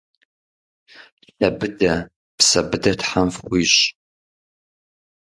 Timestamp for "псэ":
2.37-2.61